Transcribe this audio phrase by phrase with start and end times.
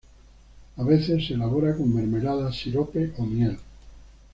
[0.77, 3.59] A veces se elabora con mermelada, sirope o miel.